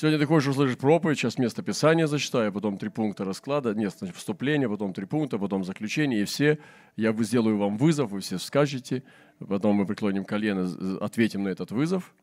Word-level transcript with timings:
Сегодня 0.00 0.20
ты 0.20 0.26
хочешь 0.26 0.50
услышать 0.50 0.78
проповедь, 0.78 1.18
сейчас 1.18 1.38
место 1.38 1.60
Писания 1.60 2.06
зачитаю, 2.06 2.52
потом 2.52 2.78
три 2.78 2.88
пункта 2.88 3.24
расклада, 3.24 3.74
нет, 3.74 3.92
значит, 3.98 4.14
вступление, 4.14 4.68
потом 4.68 4.92
три 4.92 5.06
пункта, 5.06 5.38
потом 5.38 5.64
заключение, 5.64 6.22
и 6.22 6.24
все, 6.24 6.60
я 6.94 7.12
сделаю 7.14 7.58
вам 7.58 7.76
вызов, 7.76 8.12
вы 8.12 8.20
все 8.20 8.38
скажете, 8.38 9.02
потом 9.40 9.74
мы 9.74 9.86
преклоним 9.86 10.24
колено, 10.24 10.70
ответим 11.00 11.42
на 11.42 11.48
этот 11.48 11.72
вызов, 11.72 12.14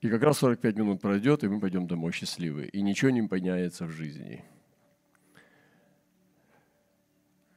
и 0.00 0.08
как 0.08 0.20
раз 0.24 0.38
45 0.38 0.76
минут 0.78 1.00
пройдет, 1.00 1.44
и 1.44 1.48
мы 1.48 1.60
пойдем 1.60 1.86
домой 1.86 2.10
счастливые, 2.10 2.70
и 2.70 2.82
ничего 2.82 3.12
не 3.12 3.22
поменяется 3.22 3.86
в 3.86 3.92
жизни. 3.92 4.44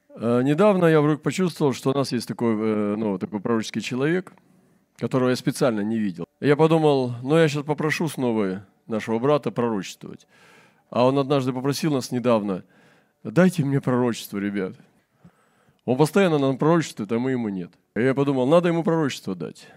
Э, 0.09 0.43
недавно 0.43 0.86
я 0.86 1.02
вдруг 1.02 1.23
почувствовал, 1.23 1.73
что 1.73 1.89
у 1.89 1.95
нас 1.95 2.11
есть 2.11 2.27
такой, 2.27 2.54
э, 2.54 2.95
ну, 2.95 3.18
такой 3.18 3.39
пророческий 3.39 3.81
человек, 3.81 4.31
которого 4.97 5.29
я 5.29 5.36
специально 5.36 5.81
не 5.81 5.97
видел. 5.97 6.25
Я 6.39 6.55
подумал, 6.55 7.16
ну 7.23 7.36
я 7.36 7.47
сейчас 7.47 7.63
попрошу 7.63 8.07
снова 8.09 8.63
нашего 8.90 9.20
брата 9.20 9.52
пророчествовать. 9.52 10.28
А 10.90 11.05
он 11.05 11.18
однажды 11.20 11.54
попросил 11.54 11.94
нас 11.94 12.12
недавно, 12.12 12.63
дайте 13.23 13.63
мне 13.63 13.80
пророчество, 13.80 14.38
ребят. 14.38 14.76
Он 15.86 15.98
постоянно 15.98 16.38
нам 16.38 16.58
пророчествует, 16.58 17.12
а 17.12 17.20
мы 17.20 17.32
ему 17.32 17.49
нет. 17.49 17.72
И 17.96 18.02
я 18.02 18.13
подумал, 18.13 18.48
надо 18.48 18.70
ему 18.70 18.84
пророчество 18.84 19.36
дать. 19.36 19.68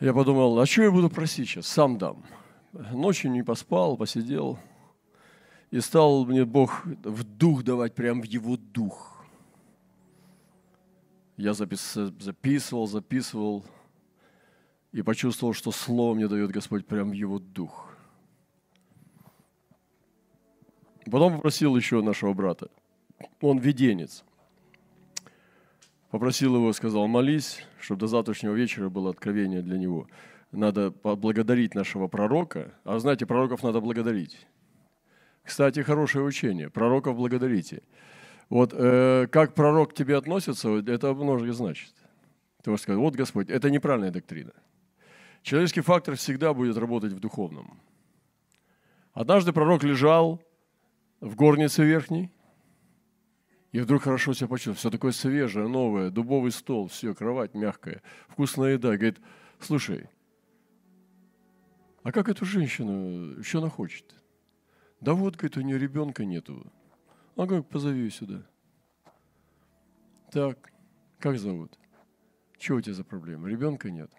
Я 0.00 0.14
подумал, 0.14 0.58
а 0.60 0.66
что 0.66 0.82
я 0.82 0.90
буду 0.90 1.10
просить 1.10 1.48
сейчас? 1.48 1.66
Сам 1.66 1.98
дам. 1.98 2.24
Ночью 2.72 3.30
не 3.30 3.42
поспал, 3.42 3.96
посидел, 3.96 4.58
и 5.70 5.80
стал 5.80 6.24
мне 6.24 6.44
Бог 6.44 6.84
в 6.84 7.24
дух 7.24 7.64
давать, 7.64 7.94
прям 7.94 8.20
в 8.20 8.24
его 8.24 8.56
дух. 8.56 9.24
Я 11.36 11.54
запис, 11.54 11.94
записывал, 11.94 12.86
записывал, 12.86 13.64
и 14.92 15.02
почувствовал, 15.02 15.52
что 15.52 15.70
слово 15.70 16.14
мне 16.14 16.28
дает 16.28 16.50
Господь 16.50 16.86
прям 16.86 17.10
в 17.10 17.12
его 17.12 17.38
дух. 17.38 17.88
Потом 21.10 21.36
попросил 21.36 21.76
еще 21.76 22.02
нашего 22.02 22.34
брата. 22.34 22.68
Он 23.40 23.58
виденец. 23.58 24.24
Попросил 26.10 26.56
его, 26.56 26.72
сказал, 26.72 27.06
молись, 27.06 27.64
чтобы 27.80 28.00
до 28.00 28.06
завтрашнего 28.06 28.54
вечера 28.54 28.88
было 28.88 29.10
откровение 29.10 29.62
для 29.62 29.78
него. 29.78 30.06
Надо 30.52 30.90
поблагодарить 30.90 31.74
нашего 31.74 32.08
пророка. 32.08 32.72
А 32.84 32.98
знаете, 32.98 33.26
пророков 33.26 33.62
надо 33.62 33.80
благодарить. 33.80 34.46
Кстати, 35.42 35.80
хорошее 35.80 36.24
учение. 36.24 36.70
Пророков 36.70 37.16
благодарите. 37.16 37.82
Вот 38.48 38.72
э, 38.72 39.26
как 39.30 39.54
пророк 39.54 39.90
к 39.90 39.94
тебе 39.94 40.16
относится, 40.16 40.70
это 40.78 41.12
многое 41.12 41.52
значит. 41.52 41.92
Ты 42.62 42.70
можешь 42.70 42.84
сказать, 42.84 42.98
вот 42.98 43.14
Господь, 43.14 43.50
это 43.50 43.70
неправильная 43.70 44.10
доктрина. 44.10 44.52
Человеческий 45.42 45.80
фактор 45.80 46.16
всегда 46.16 46.52
будет 46.52 46.76
работать 46.76 47.12
в 47.12 47.20
духовном. 47.20 47.80
Однажды 49.12 49.52
пророк 49.52 49.82
лежал 49.82 50.42
в 51.20 51.34
горнице 51.34 51.84
верхней, 51.84 52.30
и 53.72 53.80
вдруг 53.80 54.02
хорошо 54.02 54.32
себя 54.32 54.48
почувствовал. 54.48 54.76
Все 54.76 54.90
такое 54.90 55.12
свежее, 55.12 55.68
новое, 55.68 56.10
дубовый 56.10 56.52
стол, 56.52 56.88
все, 56.88 57.14
кровать 57.14 57.54
мягкая, 57.54 58.02
вкусная 58.28 58.74
еда. 58.74 58.96
Говорит, 58.96 59.18
слушай, 59.60 60.08
а 62.02 62.12
как 62.12 62.28
эту 62.28 62.44
женщину, 62.44 63.42
что 63.42 63.58
она 63.58 63.68
хочет? 63.68 64.14
Да 65.00 65.14
вот, 65.14 65.36
говорит, 65.36 65.56
у 65.56 65.60
нее 65.60 65.78
ребенка 65.78 66.24
нету. 66.24 66.72
А 67.36 67.46
как 67.46 67.68
позови 67.68 68.00
ее 68.00 68.10
сюда. 68.10 68.46
Так, 70.32 70.72
как 71.18 71.38
зовут? 71.38 71.78
Чего 72.58 72.78
у 72.78 72.80
тебя 72.80 72.94
за 72.94 73.04
проблема? 73.04 73.48
Ребенка 73.48 73.90
нет. 73.90 74.10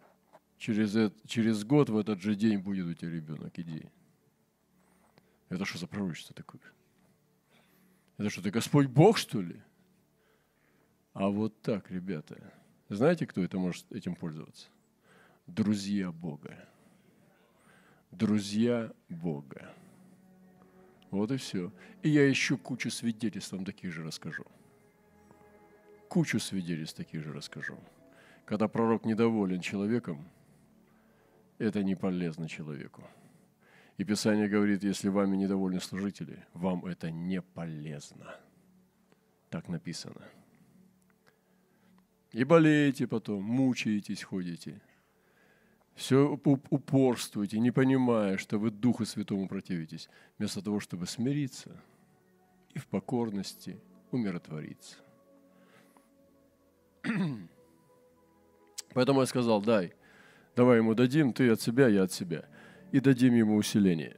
Через, 0.59 0.93
это, 0.93 1.15
через 1.25 1.63
год 1.63 1.89
в 1.89 1.97
этот 1.97 2.21
же 2.21 2.35
день 2.35 2.59
будет 2.59 2.85
у 2.85 2.93
тебя 2.93 3.09
ребенок. 3.09 3.57
Иди. 3.57 3.85
Это 5.47 5.63
что 5.63 5.77
за 5.77 5.87
пророчество 5.87 6.35
такое? 6.35 6.61
Это 8.17 8.29
что, 8.29 8.41
ты 8.41 8.51
Господь 8.51 8.87
Бог, 8.87 9.17
что 9.17 9.41
ли? 9.41 9.55
А 11.13 11.29
вот 11.29 11.61
так, 11.61 11.89
ребята. 11.89 12.53
Знаете, 12.89 13.25
кто 13.25 13.41
это 13.41 13.57
может 13.57 13.89
этим 13.89 14.15
пользоваться? 14.15 14.67
Друзья 15.47 16.11
Бога. 16.11 16.67
Друзья 18.11 18.91
Бога. 19.07 19.73
Вот 21.09 21.31
и 21.31 21.37
все. 21.37 21.71
И 22.03 22.09
я 22.09 22.27
еще 22.27 22.57
кучу 22.57 22.91
свидетельств 22.91 23.53
вам 23.53 23.63
таких 23.63 23.93
же 23.93 24.03
расскажу. 24.03 24.43
Кучу 26.09 26.37
свидетельств 26.37 26.97
таких 26.97 27.23
же 27.23 27.31
расскажу. 27.31 27.79
Когда 28.45 28.67
пророк 28.67 29.05
недоволен 29.05 29.61
человеком, 29.61 30.27
это 31.59 31.83
не 31.83 31.95
полезно 31.95 32.49
человеку. 32.49 33.03
И 33.97 34.03
Писание 34.03 34.47
говорит, 34.47 34.83
если 34.83 35.09
вами 35.09 35.35
недовольны 35.35 35.79
служители, 35.79 36.45
вам 36.53 36.85
это 36.85 37.11
не 37.11 37.41
полезно. 37.41 38.35
Так 39.49 39.67
написано. 39.67 40.23
И 42.31 42.43
болеете 42.43 43.07
потом, 43.07 43.43
мучаетесь, 43.43 44.23
ходите– 44.23 44.81
все 45.99 46.39
упорствуете, 46.69 47.59
не 47.59 47.71
понимая, 47.71 48.37
что 48.37 48.57
вы 48.57 48.71
Духу 48.71 49.03
Святому 49.03 49.49
противитесь, 49.49 50.09
вместо 50.37 50.61
того, 50.61 50.79
чтобы 50.79 51.05
смириться 51.05 51.75
и 52.73 52.79
в 52.79 52.87
покорности 52.87 53.77
умиротвориться. 54.09 54.95
Поэтому 58.93 59.19
я 59.19 59.25
сказал, 59.25 59.61
дай, 59.61 59.93
давай 60.59 60.79
ему 60.79 60.93
дадим, 60.93 61.31
ты 61.31 61.49
от 61.49 61.61
себя, 61.61 61.87
я 61.87 62.03
от 62.03 62.11
себя, 62.11 62.43
и 62.91 62.99
дадим 62.99 63.33
ему 63.33 63.55
усиление. 63.55 64.17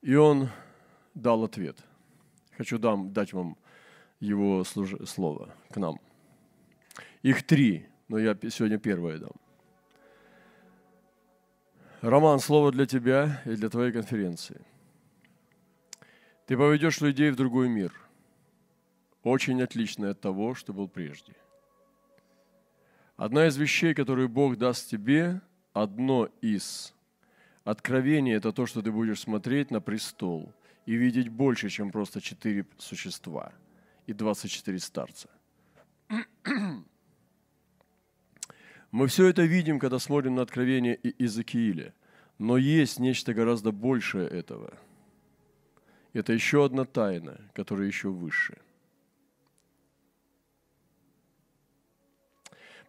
И 0.00 0.14
он 0.14 0.48
дал 1.12 1.44
ответ. 1.44 1.76
Хочу 2.56 2.78
дам, 2.78 3.12
дать 3.12 3.34
вам 3.34 3.58
его 4.18 4.64
служ... 4.64 4.94
слово 5.04 5.54
к 5.70 5.76
нам– 5.76 6.00
их 7.22 7.42
три, 7.42 7.86
но 8.08 8.18
я 8.18 8.34
сегодня 8.48 8.78
первое 8.78 9.18
дам. 9.18 9.32
Роман, 12.00 12.38
слово 12.38 12.72
для 12.72 12.86
тебя 12.86 13.42
и 13.44 13.56
для 13.56 13.68
твоей 13.68 13.92
конференции. 13.92 14.64
Ты 16.46 16.56
поведешь 16.56 17.02
людей 17.02 17.30
в 17.30 17.36
другой 17.36 17.68
мир, 17.68 17.92
очень 19.22 19.60
отличный 19.60 20.12
от 20.12 20.20
того, 20.20 20.54
что 20.54 20.72
был 20.72 20.88
прежде. 20.88 21.34
Одна 23.18 23.48
из 23.48 23.56
вещей, 23.56 23.94
которую 23.94 24.28
Бог 24.28 24.56
даст 24.58 24.88
тебе, 24.88 25.40
одно 25.72 26.28
из 26.40 26.94
откровений– 27.64 28.32
это 28.36 28.52
то, 28.52 28.64
что 28.64 28.80
ты 28.80 28.92
будешь 28.92 29.18
смотреть 29.18 29.72
на 29.72 29.80
престол 29.80 30.54
и 30.86 30.94
видеть 30.94 31.28
больше, 31.28 31.68
чем 31.68 31.90
просто 31.90 32.20
четыре 32.20 32.64
существа 32.78 33.52
и 34.06 34.12
24 34.12 34.78
старца. 34.78 35.28
Мы 38.92 39.08
все 39.08 39.26
это 39.26 39.42
видим, 39.42 39.80
когда 39.80 39.98
смотрим 39.98 40.36
на 40.36 40.42
откровение 40.42 40.96
Иезекииля. 41.02 41.94
Но 42.38 42.56
есть 42.56 43.00
нечто 43.00 43.34
гораздо 43.34 43.72
большее 43.72 44.28
этого. 44.28 44.78
Это 46.12 46.32
еще 46.32 46.64
одна 46.64 46.84
тайна, 46.84 47.50
которая 47.52 47.88
еще 47.88 48.10
выше. 48.10 48.58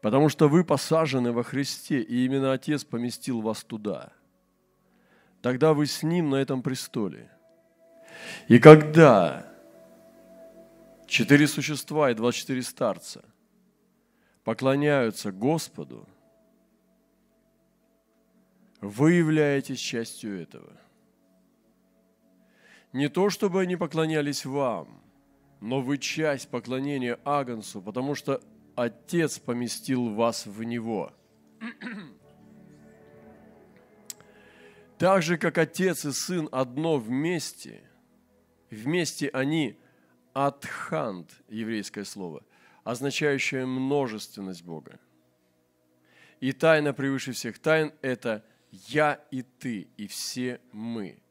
Потому 0.02 0.30
что 0.30 0.48
вы 0.48 0.64
посажены 0.64 1.32
во 1.32 1.44
Христе, 1.44 2.02
и 2.02 2.26
именно 2.26 2.54
Отец 2.54 2.84
поместил 2.84 3.42
вас 3.42 3.64
туда. 3.64 4.12
Тогда 5.42 5.74
вы 5.74 5.86
с 5.86 6.04
Ним 6.04 6.30
на 6.30 6.36
этом 6.36 6.62
престоле. 6.62 7.30
И 8.48 8.60
когда 8.60 9.46
четыре 11.08 11.48
существа 11.48 12.12
и 12.12 12.14
двадцать 12.14 12.42
четыре 12.42 12.64
старца– 12.64 13.24
поклоняются 14.50 15.32
Господу, 15.32 16.08
вы 18.82 19.14
являетесь 19.14 19.78
частью 19.78 20.42
этого. 20.42 20.72
Не 22.92 23.10
то, 23.10 23.30
чтобы 23.30 23.62
они 23.62 23.76
поклонялись 23.76 24.46
вам, 24.46 25.04
но 25.62 25.82
вы 25.82 26.00
часть 26.00 26.50
поклонения 26.50 27.20
Агнцу, 27.26 27.80
потому 27.80 28.16
что 28.16 28.42
Отец 28.80 29.40
поместил 29.40 30.14
вас 30.14 30.46
в 30.46 30.64
Него. 30.64 31.12
Так 34.98 35.22
же, 35.22 35.38
как 35.38 35.58
Отец 35.58 36.06
и 36.06 36.14
Сын 36.14 36.48
одно 36.50 36.98
вместе, 36.98 37.84
вместе 38.70 39.28
они 39.34 39.78
Атхант, 40.32 41.42
еврейское 41.50 42.06
слово, 42.06 42.46
означающая 42.86 43.66
множественность 43.66 44.64
Бога. 44.64 44.98
И 46.40 46.54
тайна 46.54 46.94
превыше 46.94 47.34
всех 47.34 47.60
тайн– 47.60 47.92
это 48.02 48.46
«я 48.72 49.26
и 49.30 49.42
ты, 49.42 49.90
и 49.98 50.08
все 50.08 50.62
мы». 50.72 51.22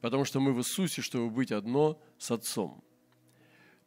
Потому 0.00 0.24
что 0.24 0.40
мы 0.40 0.54
в 0.54 0.60
Иисусе, 0.60 1.02
чтобы 1.02 1.28
быть 1.28 1.52
одно 1.52 2.00
с 2.16 2.30
Отцом. 2.30 2.82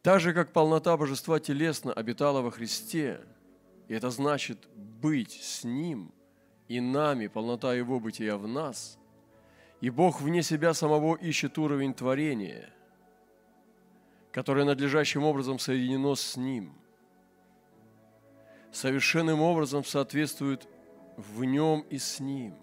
Так 0.02 0.18
же, 0.18 0.34
как 0.34 0.52
полнота 0.52 0.96
Божества 0.96 1.38
телесно 1.38 1.92
обитала 1.92 2.42
во 2.42 2.50
Христе, 2.50 3.20
и 3.86 3.94
это 3.94 4.10
значит 4.10 4.68
быть 4.74 5.40
с 5.40 5.62
Ним, 5.62 6.12
и 6.66 6.80
нами 6.80 7.28
полнота 7.28 7.72
Его 7.74 8.00
бытия 8.00 8.36
в 8.36 8.48
нас, 8.48 8.98
и 9.80 9.90
Бог 9.90 10.20
вне 10.20 10.42
себя 10.42 10.74
самого 10.74 11.14
ищет 11.14 11.56
уровень 11.56 11.94
творения, 11.94 12.72
которое 14.32 14.64
надлежащим 14.64 15.22
образом 15.22 15.60
соединено 15.60 16.16
с 16.16 16.36
Ним, 16.36 16.74
совершенным 18.72 19.40
образом 19.40 19.84
соответствует 19.84 20.66
в 21.16 21.44
Нем 21.44 21.82
и 21.90 21.98
с 21.98 22.18
Ним. 22.18 22.56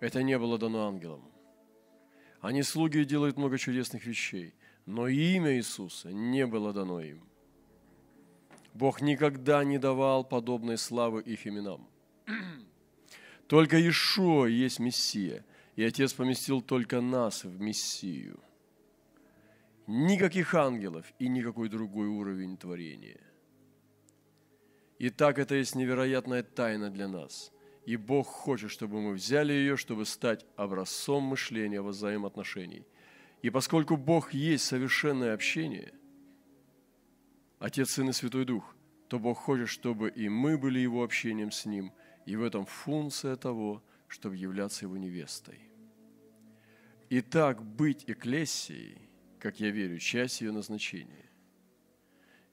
Это 0.00 0.22
не 0.22 0.38
было 0.38 0.56
дано 0.56 0.86
ангелам. 0.86 1.30
Они 2.40 2.62
слуги 2.62 3.04
делают 3.04 3.36
много 3.36 3.58
чудесных 3.58 4.06
вещей, 4.06 4.54
но 4.86 5.08
имя 5.08 5.56
Иисуса 5.56 6.12
не 6.12 6.46
было 6.46 6.72
дано 6.72 7.00
им. 7.00 7.22
Бог 8.74 9.00
никогда 9.00 9.64
не 9.64 9.78
давал 9.78 10.24
подобной 10.24 10.78
славы 10.78 11.22
их 11.22 11.46
именам. 11.46 11.88
Только 13.46 13.76
Ишуа 13.88 14.46
есть 14.46 14.78
Мессия, 14.78 15.44
и 15.74 15.82
Отец 15.82 16.12
поместил 16.12 16.60
только 16.62 17.00
нас 17.00 17.44
в 17.44 17.60
Мессию. 17.60 18.38
Никаких 19.86 20.54
ангелов 20.54 21.12
и 21.18 21.28
никакой 21.28 21.68
другой 21.68 22.06
уровень 22.06 22.56
творения. 22.56 23.20
Итак, 25.00 25.38
это 25.38 25.56
есть 25.56 25.74
невероятная 25.74 26.42
тайна 26.42 26.90
для 26.90 27.08
нас. 27.08 27.50
И 27.86 27.96
Бог 27.96 28.28
хочет, 28.28 28.70
чтобы 28.70 29.00
мы 29.00 29.14
взяли 29.14 29.52
ее, 29.52 29.76
чтобы 29.76 30.04
стать 30.04 30.46
образцом 30.56 31.24
мышления 31.24 31.82
взаимоотношений. 31.82 32.86
И 33.42 33.50
поскольку 33.50 33.96
Бог 33.96 34.32
есть 34.32 34.64
совершенное 34.64 35.34
общение– 35.34 35.94
Отец, 37.60 37.90
Сын 37.90 38.08
и 38.08 38.12
Святой 38.12 38.46
Дух, 38.46 38.74
то 39.08 39.18
Бог 39.18 39.36
хочет, 39.36 39.68
чтобы 39.68 40.08
и 40.08 40.30
мы 40.30 40.56
были 40.56 40.78
Его 40.78 41.04
общением 41.04 41.50
с 41.52 41.66
Ним, 41.66 41.92
и 42.24 42.34
в 42.34 42.42
этом 42.42 42.64
функция 42.64 43.36
того, 43.36 43.82
чтобы 44.08 44.36
являться 44.36 44.86
Его 44.86 44.96
невестой. 44.96 45.60
Итак, 47.10 47.62
быть 47.62 48.04
эклессией, 48.06 49.10
как 49.38 49.60
я 49.60 49.70
верю, 49.70 49.98
часть 49.98 50.40
ее 50.40 50.52
назначения. 50.52 51.28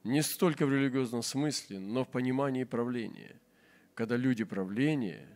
Не 0.04 0.22
столько 0.22 0.66
в 0.66 0.72
религиозном 0.72 1.22
смысле, 1.22 1.78
но 1.78 2.04
в 2.04 2.10
понимании 2.10 2.64
правления, 2.64 3.40
когда 3.94 4.16
люди 4.16 4.44
правления 4.44 5.26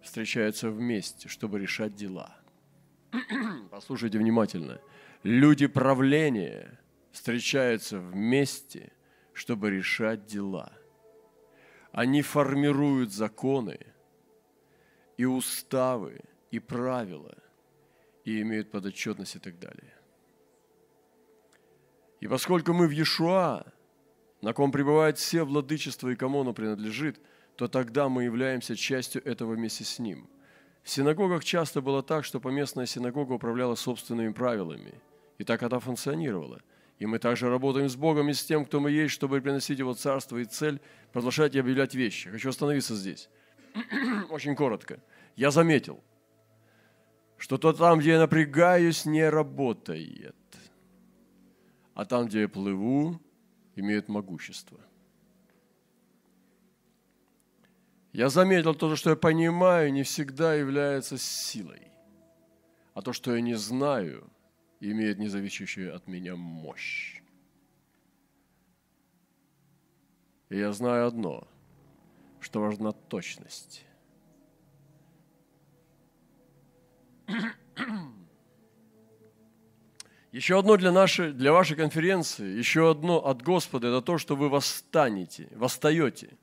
встречаются 0.00 0.70
вместе, 0.70 1.28
чтобы 1.28 1.58
решать 1.58 1.96
дела. 1.96 2.39
Послушайте 3.70 4.18
внимательно. 4.18 4.80
Люди 5.22 5.66
правления– 5.66 6.78
встречаются 7.12 7.98
вместе, 7.98 8.92
чтобы 9.32 9.70
решать 9.70 10.26
дела. 10.26 10.72
Они 11.92 12.22
формируют 12.22 13.12
законы 13.12 13.78
и 15.16 15.24
уставы, 15.24 16.20
и 16.50 16.58
правила, 16.58 17.36
и 18.24 18.40
имеют 18.42 18.70
подотчетность 18.70 19.36
и 19.36 19.38
так 19.38 19.58
далее. 19.58 19.94
И 22.20 22.28
поскольку 22.28 22.72
мы 22.72 22.86
в 22.86 22.90
Иешуа, 22.90 23.64
на 24.40 24.52
ком 24.52 24.72
пребывает 24.72 25.18
все 25.18 25.44
владычество 25.44 26.08
и 26.10 26.16
кому 26.16 26.42
оно 26.42 26.52
принадлежит, 26.52 27.20
то 27.56 27.66
тогда 27.66 28.08
мы 28.08 28.24
являемся 28.24 28.76
частью 28.76 29.24
этого 29.26 29.54
вместе 29.54 29.84
с 29.84 29.98
Ним. 29.98 30.28
В 30.82 30.90
синагогах 30.90 31.44
часто 31.44 31.80
было 31.80 32.02
так, 32.02 32.24
что 32.24 32.40
поместная 32.40 32.86
синагога 32.86 33.32
управляла 33.34 33.74
собственными 33.74 34.32
правилами, 34.32 34.94
и 35.38 35.44
так 35.44 35.62
это 35.62 35.80
функционировало– 35.80 36.60
и 37.00 37.06
мы 37.06 37.18
также 37.18 37.48
работаем 37.48 37.88
с 37.88 37.96
Богом 37.96 38.28
и 38.28 38.34
с 38.34 38.44
тем, 38.44 38.66
кто 38.66 38.78
мы 38.78 38.90
есть, 38.90 39.14
чтобы 39.14 39.40
приносить 39.40 39.78
Его 39.78 39.94
Царство 39.94 40.36
и 40.36 40.44
цель 40.44 40.80
продолжать 41.12 41.54
и 41.54 41.58
объявлять 41.58 41.94
вещи. 41.94 42.28
Хочу 42.30 42.50
остановиться 42.50 42.94
здесь. 42.94 43.30
Очень 44.30 44.54
коротко. 44.54 45.00
Я 45.34 45.50
заметил, 45.50 46.04
что 47.38 47.56
то 47.56 47.72
там, 47.72 48.00
где 48.00 48.10
я 48.10 48.18
напрягаюсь, 48.18 49.06
не 49.06 49.26
работает. 49.30 50.36
А 51.94 52.04
там, 52.04 52.26
где 52.26 52.42
я 52.42 52.48
плыву, 52.50 53.18
имеет 53.76 54.08
могущество. 54.08 54.78
Я 58.12 58.28
заметил, 58.28 58.74
то, 58.74 58.96
что 58.96 59.10
я 59.10 59.16
понимаю, 59.16 59.92
не 59.92 60.02
всегда 60.02 60.54
является 60.54 61.18
силой. 61.18 61.82
А 62.94 63.02
то, 63.02 63.12
что 63.12 63.34
я 63.34 63.40
не 63.40 63.54
знаю– 63.54 64.28
имеет 64.80 65.18
независящую 65.18 65.94
от 65.94 66.06
меня 66.06 66.36
мощь. 66.36 67.20
И 70.48 70.58
я 70.58 70.72
знаю 70.72 71.06
одно, 71.06 71.46
что 72.40 72.60
важна 72.60 72.92
точность. 72.92 73.84
Еще 80.32 80.58
одно 80.58 80.76
для, 80.76 80.92
нашей, 80.92 81.32
для 81.32 81.52
вашей 81.52 81.76
конференции, 81.76 82.56
еще 82.56 82.88
одно 82.88 83.26
от 83.26 83.42
Господа, 83.42 83.88
это 83.88 84.00
то, 84.00 84.16
что 84.16 84.36
вы 84.36 84.48
восстанете, 84.48 85.48
восстаете, 85.50 86.38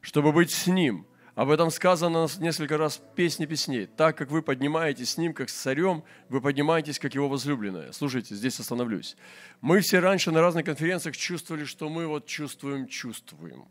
чтобы 0.00 0.32
быть 0.32 0.50
с 0.50 0.66
Ним– 0.66 1.06
об 1.38 1.50
этом 1.50 1.70
сказано 1.70 2.26
несколько 2.40 2.76
раз 2.76 2.96
в 2.96 3.14
песне 3.14 3.46
песней. 3.46 3.86
Так 3.86 4.18
как 4.18 4.32
вы 4.32 4.42
поднимаетесь 4.42 5.10
с 5.10 5.18
ним, 5.18 5.32
как 5.32 5.48
с 5.50 5.54
царем, 5.54 6.02
вы 6.28 6.40
поднимаетесь, 6.40 6.98
как 6.98 7.14
его 7.14 7.28
возлюбленная. 7.28 7.92
Слушайте, 7.92 8.34
здесь 8.34 8.58
остановлюсь. 8.58 9.16
Мы 9.60 9.78
все 9.78 10.00
раньше 10.00 10.32
на 10.32 10.40
разных 10.40 10.64
конференциях 10.64 11.16
чувствовали, 11.16 11.62
что 11.62 11.88
мы 11.88 12.08
вот 12.08 12.26
чувствуем, 12.26 12.88
чувствуем. 12.88 13.68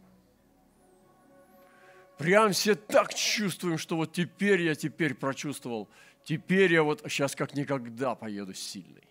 Прям 2.17 2.53
все 2.53 2.75
так 2.75 3.13
чувствуем, 3.13 3.77
что 3.77 3.97
вот 3.97 4.13
теперь 4.13 4.61
я 4.61 4.73
теперь 4.73 5.13
прочувствовал, 5.13 5.89
теперь 6.23 6.71
я 6.71 6.83
вот 6.83 7.01
сейчас 7.09 7.35
как 7.35 7.53
никогда 7.53 8.15
поеду 8.15 8.53
сильный. 8.53 9.09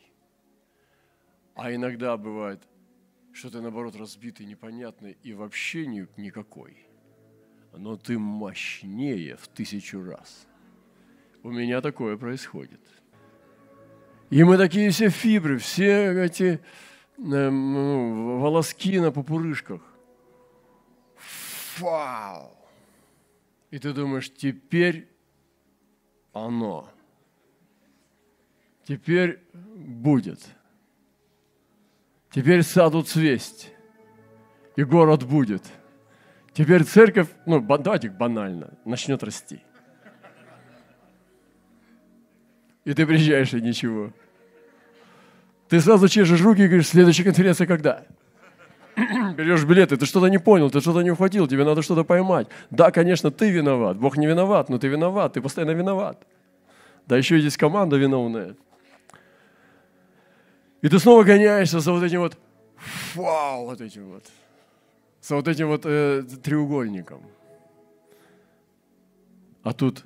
А 1.54 1.74
иногда 1.74 2.16
бывает, 2.16 2.62
что 3.34 3.50
ты 3.50 3.60
наоборот 3.60 3.96
разбитый, 3.96 4.46
непонятный 4.46 5.18
и 5.22 5.34
вообще 5.34 5.84
никакой 5.84 6.85
но 7.76 7.96
ты 7.96 8.18
мощнее 8.18 9.36
в 9.36 9.48
тысячу 9.48 10.02
раз. 10.02 10.46
У 11.42 11.50
меня 11.50 11.80
такое 11.80 12.16
происходит. 12.16 12.80
И 14.30 14.42
мы 14.42 14.56
такие 14.56 14.90
все 14.90 15.08
фибры, 15.08 15.58
все 15.58 16.24
эти 16.24 16.60
э, 17.18 17.50
волоски 17.50 18.98
на 18.98 19.12
пупырышках. 19.12 19.82
Вау! 21.78 22.56
И 23.70 23.78
ты 23.78 23.92
думаешь, 23.92 24.32
теперь 24.32 25.08
оно. 26.32 26.90
Теперь 28.84 29.40
будет. 29.52 30.40
Теперь 32.30 32.62
саду 32.62 33.02
цвесть. 33.02 33.70
И 34.76 34.82
город 34.82 35.24
будет– 35.24 35.62
Теперь 36.56 36.84
церковь, 36.84 37.28
ну, 37.44 37.60
давайте 37.60 38.08
банально, 38.08 38.70
начнет 38.86 39.22
расти. 39.22 39.60
И 42.86 42.94
ты 42.94 43.06
приезжаешь, 43.06 43.52
и 43.52 43.60
ничего. 43.60 44.10
Ты 45.68 45.82
сразу 45.82 46.08
чешешь 46.08 46.40
руки 46.40 46.62
и 46.62 46.66
говоришь, 46.66 46.86
следующая 46.86 47.24
конференция 47.24 47.66
когда? 47.66 48.04
Берешь 48.96 49.64
билеты, 49.64 49.98
ты 49.98 50.06
что-то 50.06 50.28
не 50.28 50.38
понял, 50.38 50.70
ты 50.70 50.80
что-то 50.80 51.02
не 51.02 51.10
ухватил, 51.10 51.46
тебе 51.46 51.62
надо 51.62 51.82
что-то 51.82 52.04
поймать. 52.04 52.48
Да, 52.70 52.90
конечно, 52.90 53.30
ты 53.30 53.50
виноват, 53.50 53.98
Бог 53.98 54.16
не 54.16 54.26
виноват, 54.26 54.70
но 54.70 54.78
ты 54.78 54.88
виноват, 54.88 55.34
ты 55.34 55.42
постоянно 55.42 55.72
виноват. 55.72 56.26
Да 57.06 57.18
еще 57.18 57.38
здесь 57.38 57.58
команда 57.58 57.96
виновная. 57.96 58.56
И 60.80 60.88
ты 60.88 60.98
снова 60.98 61.22
гоняешься 61.22 61.80
за 61.80 61.92
вот 61.92 62.02
этим 62.02 62.20
вот, 62.20 62.38
вау, 63.14 63.66
вот 63.66 63.82
этим 63.82 64.06
вот 64.06 64.24
с 65.26 65.30
вот 65.30 65.48
этим 65.48 65.66
вот 65.66 65.84
э, 65.84 66.22
треугольником. 66.40 67.20
А 69.64 69.72
тут, 69.72 70.04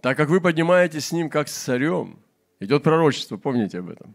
так 0.00 0.16
как 0.16 0.30
вы 0.30 0.40
поднимаетесь 0.40 1.08
с 1.08 1.12
ним 1.12 1.28
как 1.28 1.48
с 1.48 1.52
царем, 1.52 2.18
идет 2.58 2.82
пророчество, 2.82 3.36
помните 3.36 3.80
об 3.80 3.90
этом. 3.90 4.14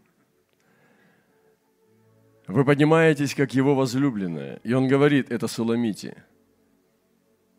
Вы 2.48 2.64
поднимаетесь 2.64 3.36
как 3.36 3.54
его 3.54 3.76
возлюбленная. 3.76 4.58
И 4.64 4.72
он 4.72 4.88
говорит, 4.88 5.30
это 5.30 5.46
Суламите. 5.46 6.24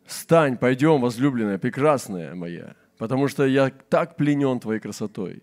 Встань, 0.04 0.58
пойдем, 0.58 1.00
возлюбленная, 1.00 1.56
прекрасная 1.56 2.34
моя, 2.34 2.76
потому 2.98 3.28
что 3.28 3.46
я 3.46 3.70
так 3.70 4.16
пленен 4.16 4.60
твоей 4.60 4.78
красотой. 4.78 5.42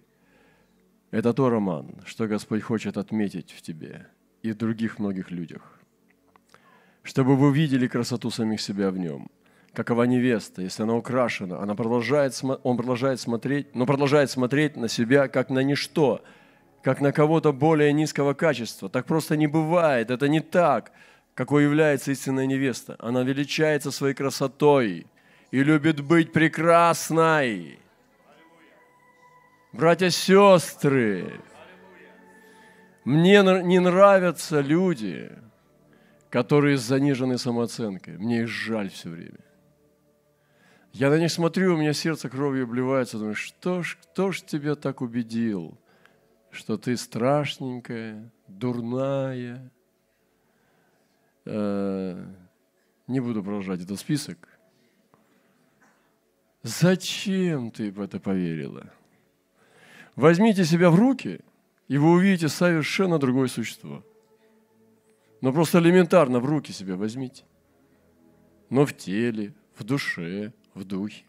Это 1.17 1.33
то, 1.33 1.49
Роман, 1.49 1.95
что 2.05 2.27
Господь 2.27 2.61
хочет 2.61 2.95
отметить 2.95 3.51
в 3.51 3.63
тебе 3.63 4.05
и 4.43 4.51
в 4.51 4.55
других 4.55 4.99
многих 4.99 5.31
людях. 5.31 5.79
Чтобы 7.01 7.35
вы 7.35 7.47
увидели 7.47 7.87
красоту 7.87 8.29
самих 8.29 8.61
себя 8.61 8.91
в 8.91 8.99
нем. 8.99 9.27
Какова 9.73 10.03
невеста, 10.03 10.61
если 10.61 10.83
она 10.83 10.93
украшена, 10.93 11.57
она 11.57 11.73
продолжает, 11.73 12.39
он 12.61 12.77
продолжает 12.77 13.19
смотреть, 13.19 13.73
но 13.73 13.87
продолжает 13.87 14.29
смотреть 14.29 14.77
на 14.77 14.87
себя 14.87 15.27
как 15.27 15.49
на 15.49 15.63
ничто, 15.63 16.23
как 16.83 17.01
на 17.01 17.11
кого-то 17.11 17.51
более 17.51 17.93
низкого 17.93 18.35
качества. 18.35 18.87
Так 18.87 19.07
просто 19.07 19.35
не 19.37 19.47
бывает, 19.47 20.11
это 20.11 20.27
не 20.27 20.39
так. 20.39 20.91
какой 21.33 21.63
является 21.63 22.11
истинная 22.11 22.45
невеста. 22.45 22.95
Она 22.99 23.23
величается 23.23 23.89
своей 23.89 24.13
красотой 24.13 25.07
и 25.49 25.63
любит 25.63 25.99
быть 25.99 26.31
прекрасной. 26.31 27.79
Братья, 29.77 30.09
сестры, 30.09 31.39
мне 33.05 33.43
не 33.61 33.79
нравятся 33.79 34.61
люди, 34.61 35.31
которые 36.31 36.79
с 36.79 36.81
заниженной 36.81 37.37
самооценкой. 37.37 38.17
Мне 38.17 38.41
их 38.41 38.47
жаль 38.47 38.89
все 38.89 39.09
время. 39.09 39.37
Я 40.93 41.11
на 41.11 41.19
них 41.19 41.31
смотрю, 41.31 41.75
у 41.75 41.77
меня 41.77 41.93
сердце 41.93 42.27
кровью 42.27 42.63
обливается. 42.63 43.19
Думаю, 43.19 43.35
что 43.35 43.83
ж, 43.83 43.99
кто 44.01 44.31
ж 44.31 44.41
тебя 44.41 44.73
так 44.73 45.01
убедил, 45.01 45.77
что 46.49 46.79
ты 46.79 46.97
страшненькая, 46.97 48.31
дурная? 48.47 49.71
Э, 51.45 52.25
не 53.05 53.19
буду 53.19 53.43
продолжать 53.43 53.83
этот 53.83 53.99
список. 53.99 54.49
Зачем 56.63 57.69
ты 57.69 57.91
в 57.91 58.01
это 58.01 58.19
поверила? 58.19 58.91
Возьмите 60.17 60.65
себя 60.65 60.89
в 60.89 60.95
руки, 60.95 61.39
и 61.87 61.97
вы 61.99 62.09
увидите 62.09 62.49
совершенно 62.49 63.19
другое 63.19 63.47
существо. 63.47 64.03
Но 65.41 65.53
просто 65.53 65.77
элементарно 65.77 66.39
в 66.39 66.45
руки 66.45 66.71
себя 66.73 66.95
возьмите. 66.95 67.43
Но 68.71 68.87
в 68.87 68.93
теле, 68.93 69.53
в 69.77 69.83
душе, 69.83 70.53
в 70.73 70.83
духе. 70.85 71.23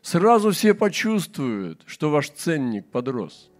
Сразу 0.00 0.52
все 0.52 0.72
почувствуют, 0.72 1.82
что 1.84 2.10
ваш 2.10 2.30
ценник 2.30 2.86
подрос. 2.86 3.50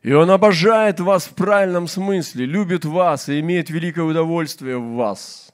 И 0.00 0.10
он 0.14 0.30
обожает 0.30 0.98
вас 0.98 1.26
в 1.26 1.34
правильном 1.34 1.88
смысле, 1.88 2.46
любит 2.46 2.86
вас 2.86 3.28
и 3.28 3.40
имеет 3.40 3.68
великое 3.68 4.06
удовольствие 4.06 4.78
в 4.78 4.94
вас. 4.94 5.51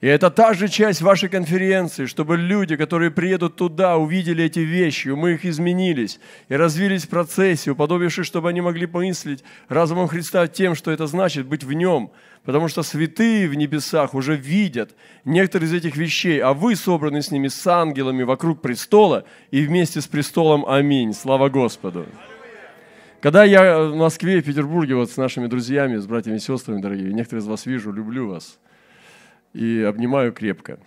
И 0.00 0.06
это 0.06 0.30
та 0.30 0.54
же 0.54 0.68
часть 0.68 1.02
вашей 1.02 1.28
конференции, 1.28 2.06
чтобы 2.06 2.36
люди, 2.36 2.76
которые 2.76 3.10
приедут 3.10 3.56
туда, 3.56 3.96
увидели 3.96 4.44
эти 4.44 4.60
вещи, 4.60 5.08
мы 5.08 5.32
их 5.32 5.44
изменились 5.44 6.20
и 6.48 6.54
развились 6.54 7.04
в 7.04 7.08
процессе, 7.08 7.72
уподобившись, 7.72 8.26
чтобы 8.26 8.48
они 8.48 8.60
могли 8.60 8.86
помыслить 8.86 9.42
разумом 9.68 10.06
Христа 10.06 10.46
тем, 10.46 10.76
что 10.76 10.92
это 10.92 11.08
значит 11.08 11.46
быть 11.46 11.64
в 11.64 11.72
Нем. 11.72 12.12
Потому 12.44 12.68
что 12.68 12.84
святые 12.84 13.48
в 13.48 13.54
небесах 13.56 14.14
уже 14.14 14.36
видят 14.36 14.94
некоторые 15.24 15.68
из 15.68 15.74
этих 15.74 15.96
вещей, 15.96 16.38
а 16.38 16.54
вы 16.54 16.76
собраны 16.76 17.20
с 17.20 17.32
ними, 17.32 17.48
с 17.48 17.66
ангелами 17.66 18.22
вокруг 18.22 18.62
престола 18.62 19.24
и 19.50 19.66
вместе 19.66 20.00
с 20.00 20.06
престолом. 20.06 20.64
Аминь. 20.64 21.12
Слава 21.12 21.48
Господу. 21.48 22.06
Когда 23.20 23.42
я 23.42 23.80
в 23.80 23.96
Москве, 23.96 24.40
в 24.40 24.44
Петербурге, 24.44 24.94
вот 24.94 25.10
с 25.10 25.16
нашими 25.16 25.48
друзьями, 25.48 25.96
с 25.96 26.06
братьями 26.06 26.36
и 26.36 26.40
сестрами, 26.40 26.80
дорогие, 26.80 27.12
некоторые 27.12 27.42
из 27.42 27.48
вас 27.48 27.66
вижу, 27.66 27.90
люблю 27.90 28.28
вас– 28.28 28.60
и 29.52 29.80
обнимаю 29.80 30.32
крепко. 30.32 30.78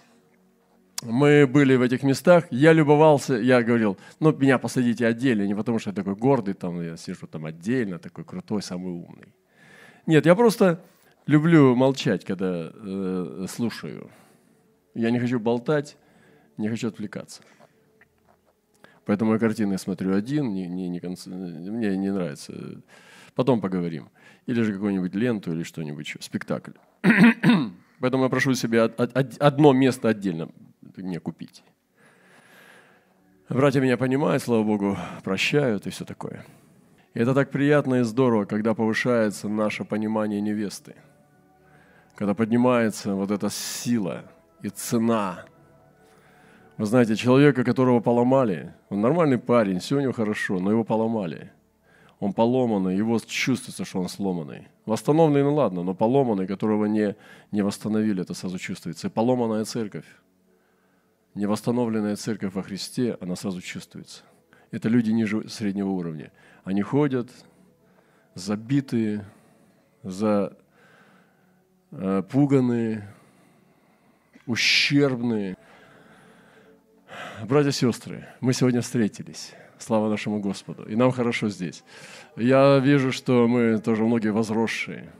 Мы 1.04 1.48
были 1.48 1.76
в 1.76 1.82
этих 1.82 2.04
местах, 2.04 2.46
я 2.52 2.74
любовался, 2.74 3.34
я 3.34 3.64
говорил, 3.64 3.98
ну, 4.20 4.32
меня 4.34 4.60
посадите 4.60 5.08
отдельно, 5.08 5.48
не 5.48 5.56
потому 5.56 5.80
что 5.80 5.90
я 5.90 5.96
такой 5.96 6.16
гордый, 6.16 6.54
там, 6.54 6.80
я 6.80 6.96
сижу 6.96 7.26
там 7.26 7.46
отдельно, 7.46 7.98
такой 7.98 8.24
крутой, 8.24 8.62
самый 8.62 8.92
умный. 8.92 9.34
Нет, 10.06 10.28
я 10.28 10.36
просто 10.36 10.80
люблю 11.26 11.76
молчать, 11.76 12.24
когда 12.24 12.72
э, 12.72 13.46
слушаю. 13.50 14.12
Я 14.94 15.10
не 15.10 15.20
хочу 15.20 15.40
болтать, 15.40 15.98
не 16.58 16.70
хочу 16.70 16.88
отвлекаться. 16.88 17.42
Поэтому 19.06 19.34
я 19.34 19.40
картины 19.40 19.78
смотрю 19.80 20.16
один, 20.16 20.54
не, 20.54 20.68
не, 20.68 20.88
не 20.88 21.00
конц... 21.00 21.26
мне 21.26 21.98
не 21.98 22.12
нравится. 22.12 22.82
Потом 23.34 23.60
поговорим. 23.60 24.10
Или 24.46 24.62
же 24.62 24.74
какую-нибудь 24.74 25.16
ленту 25.16 25.54
или 25.54 25.64
что-нибудь 25.64 26.18
спектакль. 26.20 26.74
Поэтому 28.02 28.24
я 28.24 28.30
прошу 28.30 28.56
себе 28.56 28.82
одно 28.82 29.74
место 29.74 30.10
отдельно 30.10 30.50
мне 30.98 31.20
купить. 31.20 31.64
Братья 33.48 33.80
меня 33.80 33.96
понимают, 33.96 34.42
слава 34.42 34.64
Богу, 34.64 34.98
прощают 35.24 35.86
и 35.86 35.92
все 35.92 36.04
такое. 36.04 36.44
И 37.14 37.20
это 37.20 37.36
так 37.36 37.52
приятно 37.52 37.96
и 37.96 38.04
здорово, 38.04 38.46
когда 38.46 38.74
повышается 38.74 39.50
наше 39.50 39.84
понимание 39.86 40.42
невесты. 40.42 40.96
Когда 42.16 42.34
поднимается 42.34 43.14
вот 43.14 43.30
эта 43.30 43.50
сила 43.52 44.24
и 44.64 44.70
цена. 44.70 45.46
Вы 46.78 46.86
знаете, 46.86 47.16
человека, 47.16 47.64
которого 47.64 48.00
поломали, 48.00 48.74
он 48.90 49.02
нормальный 49.02 49.38
парень, 49.38 49.80
все 49.80 49.98
у 49.98 50.02
него 50.02 50.14
хорошо, 50.14 50.60
но 50.60 50.72
его 50.72 50.84
поломали– 50.84 51.52
он 52.22 52.34
поломанный, 52.34 52.96
его 52.96 53.20
чувствуется, 53.20 53.84
что 53.84 54.00
он 54.00 54.08
сломанный. 54.08 54.68
Восстановленный, 54.86 55.42
ну 55.42 55.56
ладно, 55.56 55.82
но 55.82 55.96
поломанный, 55.96 56.46
которого 56.46 56.86
не, 56.86 57.16
не 57.52 57.64
восстановили, 57.64 58.22
это 58.22 58.36
сразу 58.36 58.60
чувствуется. 58.60 59.08
И 59.08 59.10
поломанная 59.10 59.66
церковь, 59.66 60.06
невосстановленная 61.34 62.16
церковь 62.16 62.54
во 62.54 62.62
Христе, 62.62 63.18
она 63.22 63.36
сразу 63.36 63.60
чувствуется. 63.60 64.22
Это 64.70 64.88
люди 64.88 65.10
ниже 65.10 65.50
среднего 65.50 65.90
уровня. 65.90 66.32
Они 66.64 66.84
ходят 66.84 67.32
забитые, 68.36 69.26
запуганные, 70.04 72.98
э, 72.98 73.02
ущербные. 74.46 75.58
Братья 77.44 77.70
и 77.70 77.74
сестры, 77.74 78.28
мы 78.40 78.54
сегодня 78.54 78.82
встретились. 78.82 79.54
Слава 79.78 80.10
нашему 80.10 80.40
Господу. 80.40 80.84
И 80.84 80.96
нам 80.96 81.12
хорошо 81.12 81.50
здесь. 81.50 81.84
Я 82.36 82.78
вижу, 82.78 83.12
что 83.12 83.48
мы 83.48 83.80
тоже 83.80 84.04
многие 84.04 84.32
возросшие. 84.32 85.12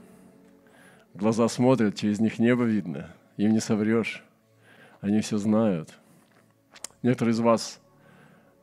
Глаза 1.14 1.48
смотрят, 1.48 1.96
через 1.96 2.20
них 2.20 2.38
небо 2.38 2.64
видно. 2.64 3.10
Им 3.36 3.52
не 3.52 3.60
соврешь. 3.60 4.22
Они 5.00 5.20
все 5.20 5.36
знают. 5.36 5.90
Некоторые 7.02 7.32
из 7.32 7.40
вас 7.40 7.80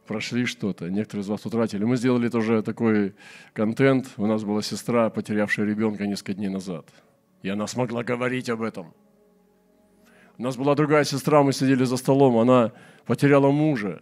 прошли 0.08 0.46
что-то, 0.46 0.90
некоторые 0.90 1.24
из 1.24 1.28
вас 1.28 1.46
утратили. 1.46 1.84
Мы 1.84 1.98
сделали 1.98 2.30
тоже 2.30 2.64
такой 2.64 3.14
контент. 3.54 4.08
У 4.18 4.26
нас 4.26 4.44
была 4.44 4.62
сестра, 4.62 5.10
потерявшая 5.10 5.66
ребенка 5.66 6.08
несколько 6.08 6.34
дней 6.34 6.50
назад. 6.50 6.88
И 7.44 7.50
она 7.50 7.68
смогла 7.68 8.04
говорить 8.04 8.50
об 8.50 8.62
этом. 8.62 8.94
У 10.40 10.44
нас 10.44 10.56
была 10.56 10.74
другая 10.74 11.04
сестра, 11.04 11.44
мы 11.44 11.52
сидели 11.52 11.84
за 11.84 11.98
столом, 11.98 12.38
она 12.38 12.72
потеряла 13.06 13.52
мужа 13.52 14.02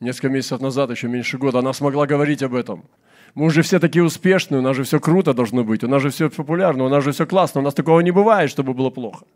несколько 0.00 0.30
месяцев 0.30 0.62
назад, 0.62 0.90
еще 0.90 1.08
меньше 1.08 1.36
года, 1.36 1.58
она 1.58 1.74
смогла 1.74 2.06
говорить 2.06 2.42
об 2.42 2.54
этом. 2.54 2.86
Мы 3.34 3.44
уже 3.44 3.60
все 3.60 3.78
такие 3.78 4.02
успешные, 4.02 4.60
у 4.60 4.62
нас 4.62 4.74
же 4.74 4.84
все 4.84 4.98
круто 4.98 5.34
должно 5.34 5.62
быть, 5.62 5.84
у 5.84 5.88
нас 5.88 6.00
же 6.00 6.08
все 6.08 6.30
популярно, 6.30 6.84
у 6.84 6.88
нас 6.88 7.04
же 7.04 7.12
все 7.12 7.26
классно, 7.26 7.60
у 7.60 7.64
нас 7.64 7.74
такого 7.74 8.00
не 8.00 8.12
бывает, 8.12 8.48
чтобы 8.48 8.72
было 8.72 8.88
плохо. 8.88 9.26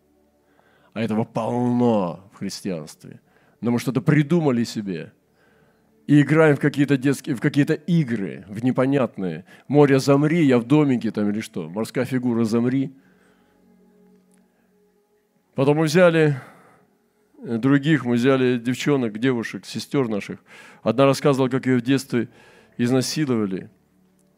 А 0.95 1.03
этого 1.03 1.25
полно 1.25 2.31
в 2.33 2.39
христианстве. 2.39 3.21
Но 3.61 3.71
мы 3.71 3.79
что-то 3.79 4.01
придумали 4.01 4.65
себе 4.65 5.13
и 6.07 6.23
играем 6.23 6.57
в 6.57 6.61
какие-то 6.61 6.97
детские, 6.97 7.37
в 7.37 7.41
какие-то 7.41 7.75
игры, 7.75 8.47
в 8.49 8.65
непонятные. 8.65 9.45
Море 9.69 9.99
замри, 9.99 10.47
я 10.47 10.59
в 10.59 10.65
домике 10.65 11.11
там 11.11 11.29
или 11.29 11.41
что, 11.41 11.69
морская 11.69 12.07
фигура 12.07 12.45
замри. 12.45 12.91
Потом 15.55 15.79
мы 15.79 15.85
взяли 15.85 16.41
Э, 17.43 17.57
других, 17.57 18.05
мы 18.05 18.15
взяли 18.15 18.59
девчонок, 18.59 19.19
девушек, 19.19 19.65
сестер 19.65 20.09
наших. 20.09 20.41
Одна 20.83 21.07
рассказывала, 21.07 21.49
как 21.49 21.67
ее 21.67 21.79
в 21.79 21.83
детстве 21.83 22.29
изнасиловали. 22.77 23.71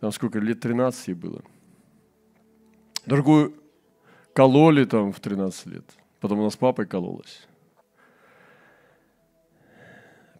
Там 0.00 0.12
сколько, 0.12 0.38
лет 0.38 0.61
13 0.61 1.09
ей 1.09 1.14
было. 1.14 1.42
Другую 3.07 3.54
кололи 4.33 4.85
там 4.85 5.12
в 5.12 5.19
13 5.19 5.66
лет. 5.66 5.85
Потом 6.21 6.40
она 6.40 6.50
с 6.50 6.57
папой 6.57 6.87
кололась. 6.87 7.47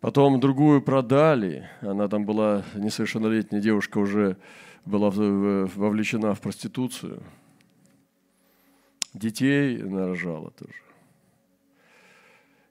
Потом 0.01 0.39
другую 0.41 0.83
продали. 0.83 1.69
Она 1.81 2.09
там 2.09 2.25
была 2.25 2.65
несовершеннолетняя 2.75 3.61
девушка, 3.61 3.99
уже 3.99 4.37
была 4.85 5.11
вовлечена 5.11 6.35
в 6.35 6.41
проституцию. 6.41 7.23
Детей 9.15 9.79
нарожала 9.79 10.51
тоже. 10.51 10.75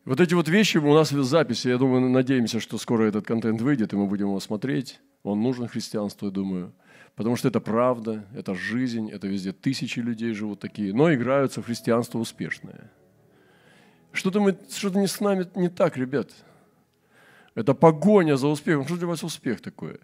Вот 0.04 0.20
эти 0.20 0.34
вот 0.34 0.50
вещи 0.50 0.78
у 0.78 0.94
нас 0.94 1.12
в 1.12 1.24
записи, 1.24 1.68
я 1.68 1.78
думаю, 1.78 2.10
надеемся, 2.10 2.60
что 2.60 2.80
скоро 2.80 3.04
этот 3.04 3.26
контент 3.26 3.62
выйдет, 3.62 3.94
и 3.94 3.96
мы 3.96 4.08
будем 4.08 4.28
его 4.28 4.40
смотреть. 4.40 5.00
Он 5.22 5.42
нужен 5.42 5.68
христианству, 5.68 6.28
я 6.28 6.32
думаю. 6.32 6.74
Потому 7.16 7.36
что 7.36 7.50
это 7.50 7.60
правда, 7.60 8.26
это 8.34 8.56
жизнь, 8.56 9.12
это 9.12 9.28
везде 9.28 9.52
тысячи 9.52 10.00
людей 10.00 10.34
живут 10.34 10.60
такие, 10.60 10.94
но 10.94 11.14
играются 11.14 11.62
в 11.62 11.66
христианство 11.66 12.18
успешное. 12.18 12.90
Что-то, 14.12 14.40
мы, 14.40 14.58
что-то 14.70 14.98
не 14.98 15.08
с 15.08 15.20
нами 15.20 15.48
не 15.56 15.70
так, 15.70 15.98
ребят. 15.98 16.32
Это 17.54 17.74
погоня 17.74 18.38
за 18.38 18.48
успехом. 18.48 18.86
Что 18.86 18.98
для 18.98 19.08
вас 19.08 19.24
успех 19.24 19.62
такое? 19.62 20.00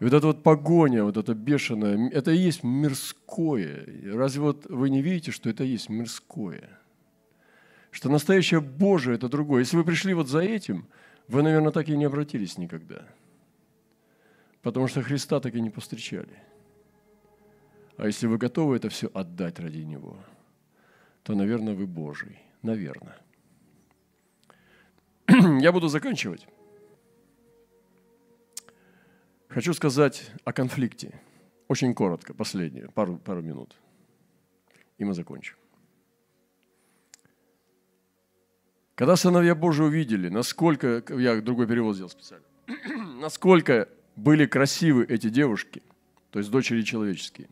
И 0.00 0.04
вот 0.04 0.12
эта 0.12 0.26
вот 0.26 0.42
погоня, 0.42 1.04
вот 1.04 1.16
это 1.16 1.34
бешеное, 1.34 2.10
это 2.10 2.30
и 2.30 2.36
есть 2.36 2.62
мирское. 2.62 3.86
Разве 4.14 4.42
вот 4.42 4.66
вы 4.66 4.90
не 4.90 5.02
видите, 5.02 5.32
что 5.32 5.50
это 5.50 5.64
и 5.64 5.68
есть 5.68 5.88
мирское? 5.88 6.78
что 7.90 8.08
настоящее 8.08 8.60
Божие– 8.60 9.14
это 9.16 9.28
другое. 9.28 9.60
Если 9.60 9.76
вы 9.76 9.84
пришли 9.84 10.14
вот 10.14 10.28
за 10.28 10.40
этим, 10.40 10.86
вы, 11.26 11.42
наверное, 11.42 11.72
так 11.72 11.88
и 11.88 11.96
не 11.96 12.04
обратились 12.04 12.58
никогда. 12.58 13.02
Потому 14.62 14.88
что 14.88 15.02
Христа 15.02 15.40
так 15.40 15.54
и 15.54 15.60
не 15.60 15.70
повстречали. 15.70 16.42
А 17.96 18.06
если 18.06 18.26
вы 18.26 18.38
готовы 18.38 18.76
это 18.76 18.88
все 18.88 19.10
отдать 19.12 19.58
ради 19.58 19.78
Него, 19.78 20.16
то, 21.22 21.34
наверное, 21.34 21.74
вы 21.74 21.86
Божий. 21.86 22.38
Наверное. 22.62 23.16
Я 25.60 25.72
буду 25.72 25.88
заканчивать. 25.88 26.46
Хочу 29.58 29.74
сказать 29.74 30.30
о 30.44 30.52
конфликте. 30.52 31.20
Очень 31.66 31.92
коротко, 31.92 32.32
последнее, 32.32 32.88
пару, 32.94 33.16
пару 33.16 33.42
минут. 33.42 33.74
И 34.98 35.04
мы 35.04 35.14
закончим. 35.14 35.56
Когда 38.94 39.16
сыновья 39.16 39.56
Божии 39.56 39.82
увидели, 39.82 40.28
насколько, 40.28 41.02
я 41.08 41.40
другой 41.40 41.66
перевод 41.66 41.96
сделал 41.96 42.08
специально, 42.08 42.46
насколько 43.20 43.88
были 44.14 44.46
красивы 44.46 45.04
эти 45.04 45.28
девушки, 45.28 45.82
то 46.30 46.38
есть 46.38 46.52
дочери 46.52 46.82
человеческие, 46.82 47.48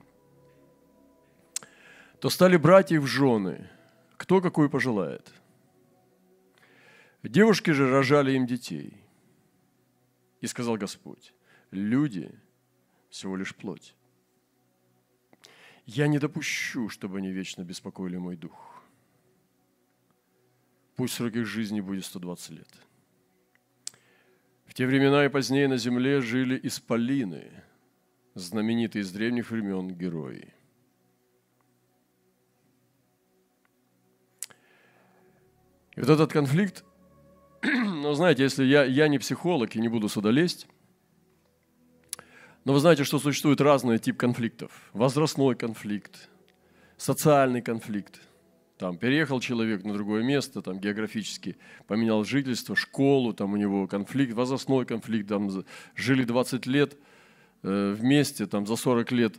то 2.21 2.31
стали 2.31 2.57
брать 2.57 2.93
их 2.93 3.01
в 3.01 3.07
жены, 3.07 3.69
кто 4.17 4.41
какую 4.41 4.71
пожелает. 4.71 5.33
Девушки 7.25 7.73
же 7.73 7.91
рожали 7.91 8.31
им 8.31 8.47
детей. 8.47 8.97
И 10.41 10.47
сказал 10.47 10.77
Господь, 10.77 11.33
люди 11.77 12.33
всего 13.11 13.37
лишь 13.37 13.55
плоть. 13.55 13.95
Я 15.85 16.09
не 16.09 16.19
допущу, 16.19 16.89
чтобы 16.89 17.19
они 17.19 17.31
вечно 17.31 17.63
беспокоили 17.63 18.17
мой 18.17 18.37
дух. 18.37 18.83
Пусть 20.97 21.15
срок 21.15 21.37
их 21.37 21.47
жизни 21.47 21.81
будет 21.81 22.05
120 22.05 22.51
лет. 22.51 22.69
В 24.65 24.75
те 24.75 24.87
времена 24.87 25.25
и 25.25 25.29
позднее 25.29 25.69
на 25.69 25.77
земле 25.77 26.21
жили 26.21 26.59
исполины, 26.63 27.51
знаменитые 28.35 29.03
из 29.03 29.13
древних 29.13 29.51
времен 29.51 29.95
герои. 29.95 30.53
И 35.95 36.01
вот 36.01 36.11
этот 36.11 36.33
конфликт, 36.33 36.85
ну, 37.63 38.13
знаете, 38.13 38.43
если 38.43 38.65
я, 38.65 38.85
я 38.85 39.09
не 39.09 39.19
психолог 39.19 39.77
и 39.77 39.81
не 39.81 39.89
буду 39.89 40.09
сюда 40.09 40.31
лезть, 40.31 40.67
но 42.67 42.73
вы 42.73 42.81
знаете, 42.81 43.05
что 43.05 43.21
существует 43.21 43.61
разные 43.61 44.01
типы 44.01 44.19
конфликтов. 44.19 44.73
Возрастной 44.93 45.55
конфликт, 45.55 46.29
социальный 46.97 47.63
конфликт. 47.63 48.21
Там 48.77 48.99
переехал 48.99 49.39
человек 49.39 49.85
на 49.85 49.93
другое 49.93 50.25
место, 50.25 50.63
там 50.63 50.81
географически 50.81 51.57
поменял 51.87 52.25
жительство, 52.25 52.75
школу, 52.75 53.33
там 53.33 53.53
у 53.53 53.57
него 53.57 53.87
конфликт, 53.87 54.33
возрастной 54.33 54.85
конфликт, 54.85 55.29
там 55.29 55.49
жили 55.95 56.25
20 56.25 56.67
лет 56.67 56.97
э, 57.63 57.93
вместе, 57.97 58.47
там 58.47 58.67
за 58.67 58.75
40 58.75 59.13
лет 59.13 59.37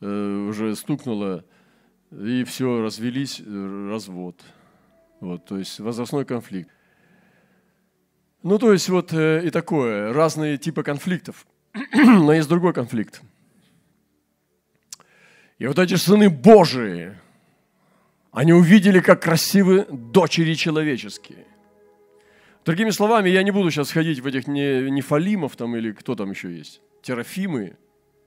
э, 0.00 0.46
уже 0.48 0.76
стукнуло, 0.76 1.44
и 2.12 2.44
все, 2.44 2.82
развелись, 2.82 3.42
э, 3.44 3.88
развод. 3.90 4.40
Вот, 5.18 5.44
то 5.44 5.58
есть 5.58 5.80
возрастной 5.80 6.24
конфликт. 6.24 6.70
Ну, 8.44 8.60
то 8.60 8.72
есть 8.72 8.88
вот 8.88 9.12
э, 9.12 9.44
и 9.44 9.50
такое, 9.50 10.12
разные 10.12 10.56
типы 10.56 10.84
конфликтов. 10.84 11.48
Но 11.92 12.32
есть 12.32 12.48
другой 12.48 12.72
конфликт. 12.72 13.22
И 15.58 15.66
вот 15.66 15.78
эти 15.78 15.94
сыны 15.94 16.30
Божии, 16.30 17.14
они 18.32 18.52
увидели, 18.52 19.00
как 19.00 19.22
красивы 19.22 19.86
дочери 19.90 20.54
человеческие. 20.54 21.46
Другими 22.64 22.90
словами, 22.90 23.28
я 23.28 23.42
не 23.42 23.50
буду 23.50 23.70
сейчас 23.70 23.90
ходить 23.90 24.20
в 24.20 24.26
этих 24.26 24.46
не, 24.46 24.90
нефалимов 24.90 25.56
там 25.56 25.76
или 25.76 25.92
кто 25.92 26.14
там 26.14 26.30
еще 26.30 26.54
есть, 26.54 26.80
терафимы, 27.02 27.76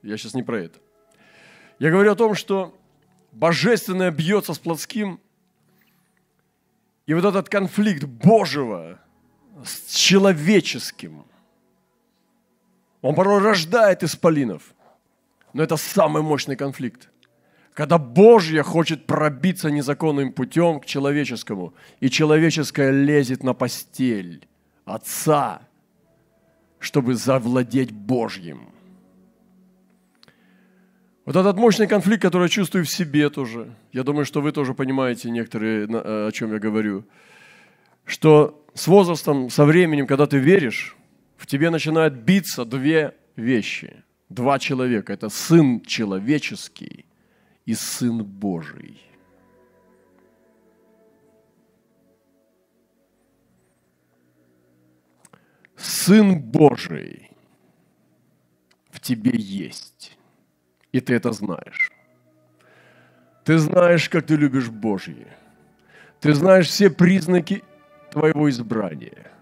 я 0.02 0.16
сейчас 0.16 0.34
не 0.34 0.42
про 0.42 0.60
это. 0.60 0.78
Я 1.78 1.90
говорю 1.90 2.12
о 2.12 2.16
том, 2.16 2.34
что 2.34 2.76
божественное 3.32 4.10
бьется 4.10 4.54
с 4.54 4.58
плотским, 4.58 5.20
и 7.06 7.14
вот 7.14 7.24
этот 7.24 7.48
конфликт 7.48 8.04
Божьего 8.04 9.00
с 9.64 9.94
человеческим– 9.94 11.24
он 13.04 13.14
порой 13.14 13.42
рождает 13.42 14.02
исполинов. 14.02 14.62
Но 15.52 15.62
это 15.62 15.76
самый 15.76 16.22
мощный 16.22 16.56
конфликт. 16.56 17.10
Когда 17.74 17.98
Божье 17.98 18.62
хочет 18.62 19.04
пробиться 19.04 19.70
незаконным 19.70 20.32
путем 20.32 20.80
к 20.80 20.86
человеческому, 20.86 21.74
и 22.00 22.08
человеческое 22.08 22.90
лезет 22.92 23.42
на 23.42 23.52
постель 23.52 24.48
Отца, 24.86 25.60
чтобы 26.78 27.14
завладеть 27.14 27.92
Божьим. 27.92 28.70
Вот 31.26 31.36
этот 31.36 31.58
мощный 31.58 31.86
конфликт, 31.86 32.22
который 32.22 32.44
я 32.44 32.48
чувствую 32.48 32.86
в 32.86 32.90
себе 32.90 33.28
тоже, 33.28 33.74
я 33.92 34.02
думаю, 34.02 34.24
что 34.24 34.40
вы 34.40 34.50
тоже 34.50 34.72
понимаете 34.72 35.28
некоторые, 35.28 35.86
о 35.86 36.30
чем 36.32 36.52
я 36.52 36.58
говорю, 36.58 37.04
что 38.06 38.64
с 38.72 38.86
возрастом, 38.86 39.50
со 39.50 39.66
временем, 39.66 40.06
когда 40.06 40.26
ты 40.26 40.38
веришь, 40.38 40.96
в 41.36 41.46
тебе 41.46 41.70
начинают 41.70 42.14
биться 42.14 42.64
две 42.64 43.14
вещи. 43.36 44.02
Два 44.28 44.58
человека. 44.58 45.12
Это 45.12 45.28
Сын 45.28 45.80
человеческий 45.80 47.06
и 47.66 47.74
Сын 47.74 48.24
Божий. 48.24 49.00
Сын 55.76 56.40
Божий 56.40 57.30
в 58.90 59.00
тебе 59.00 59.32
есть. 59.38 60.16
И 60.92 61.00
ты 61.00 61.14
это 61.14 61.32
знаешь. 61.32 61.90
Ты 63.44 63.58
знаешь, 63.58 64.08
как 64.08 64.26
ты 64.26 64.36
любишь 64.36 64.70
Божье. 64.70 65.36
Ты 66.20 66.32
знаешь 66.32 66.68
все 66.68 66.88
признаки 66.88 67.62
твоего 68.10 68.48
избрания– 68.48 69.30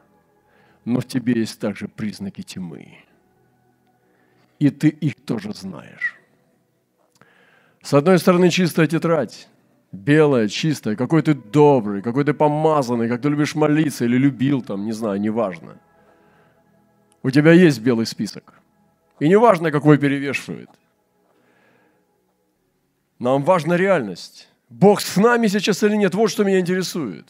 но 0.84 1.00
в 1.00 1.06
тебе 1.06 1.34
есть 1.34 1.58
также 1.60 1.88
признаки 1.88 2.42
тьмы. 2.42 2.98
И 4.58 4.70
ты 4.70 4.88
их 4.88 5.16
тоже 5.24 5.52
знаешь. 5.52 6.16
С 7.82 7.94
одной 7.94 8.18
стороны, 8.18 8.48
чистая 8.50 8.86
тетрадь, 8.86 9.48
белая, 9.90 10.48
чистая, 10.48 10.96
какой 10.96 11.22
ты 11.22 11.34
добрый, 11.34 12.00
какой 12.02 12.24
ты 12.24 12.32
помазанный, 12.32 13.08
как 13.08 13.20
ты 13.20 13.28
любишь 13.28 13.54
молиться 13.54 14.04
или 14.04 14.16
любил 14.16 14.62
там, 14.62 14.84
не 14.84 14.92
знаю, 14.92 15.20
неважно. 15.20 15.78
У 17.22 17.30
тебя 17.30 17.52
есть 17.52 17.80
белый 17.80 18.06
список. 18.06 18.54
И 19.20 19.28
неважно, 19.28 19.70
какой 19.70 19.98
перевешивает. 19.98 20.68
Нам 23.18 23.44
важна 23.44 23.76
реальность. 23.76 24.48
Бог 24.68 25.00
с 25.00 25.16
нами 25.16 25.46
сейчас 25.46 25.82
или 25.82 25.94
нет, 25.96 26.14
вот 26.14 26.30
что 26.30 26.44
меня 26.44 26.58
интересует. 26.58 27.26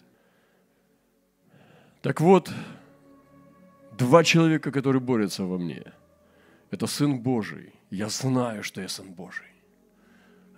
Так 2.01 2.21
вот, 2.21 2.51
Два 4.03 4.25
человека, 4.25 4.73
которые 4.73 5.01
борются 5.01 5.45
во 5.45 5.59
мне. 5.59 5.85
Это 6.73 6.89
Сын 6.89 7.21
Божий. 7.21 7.73
Я 7.91 8.09
знаю, 8.09 8.65
что 8.65 8.81
я 8.81 8.89
Сын 8.89 9.13
Божий. 9.13 9.47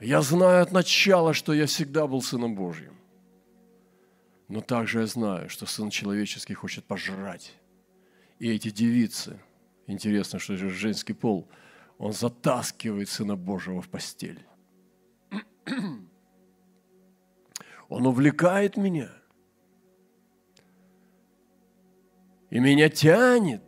Я 0.00 0.22
знаю 0.22 0.62
от 0.62 0.72
начала, 0.72 1.34
что 1.34 1.52
я 1.52 1.66
всегда 1.66 2.06
был 2.06 2.22
Сыном 2.22 2.54
Божьим. 2.54 2.94
Но 4.48 4.62
также 4.62 5.00
я 5.00 5.06
знаю, 5.06 5.50
что 5.50 5.66
Сын 5.66 5.90
Человеческий 5.90 6.54
хочет 6.54 6.84
пожрать. 6.84 7.52
И 8.38 8.50
эти 8.50 8.70
девицы, 8.70 9.38
интересно, 9.86 10.38
что 10.38 10.56
же 10.56 10.70
женский 10.70 11.12
пол, 11.12 11.46
он 11.98 12.14
затаскивает 12.14 13.10
Сына 13.10 13.36
Божьего 13.36 13.82
в 13.82 13.88
постель. 13.88 14.40
Он 17.90 18.06
увлекает 18.06 18.78
меня– 18.78 19.10
И 22.54 22.60
меня 22.60 22.88
тянет 22.88 23.62